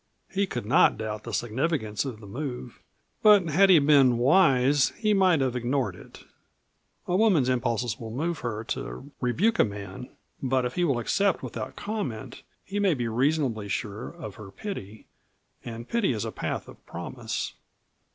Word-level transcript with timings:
He 0.31 0.47
could 0.47 0.65
not 0.65 0.97
doubt 0.97 1.25
the 1.25 1.31
significance 1.31 2.05
of 2.05 2.19
this 2.21 2.27
move, 2.27 2.81
but 3.21 3.47
had 3.49 3.69
he 3.69 3.77
been 3.77 4.17
wise 4.17 4.89
he 4.97 5.13
might 5.13 5.41
have 5.41 5.55
ignored 5.55 5.95
it. 5.95 6.23
A 7.05 7.15
woman's 7.15 7.49
impulses 7.49 7.99
will 7.99 8.09
move 8.09 8.39
her 8.39 8.63
to 8.69 9.11
rebuke 9.21 9.59
a 9.59 9.63
man, 9.63 10.09
but 10.41 10.65
if 10.65 10.73
he 10.73 10.83
will 10.85 10.97
accept 10.97 11.43
without 11.43 11.75
comment 11.75 12.41
he 12.65 12.79
may 12.79 12.95
be 12.95 13.07
reasonably 13.07 13.67
sure 13.69 14.09
of 14.09 14.37
her 14.37 14.49
pity, 14.49 15.05
and 15.63 15.87
pity 15.87 16.13
is 16.13 16.25
a 16.25 16.31
path 16.31 16.67
of 16.67 16.83
promise. 16.87 17.53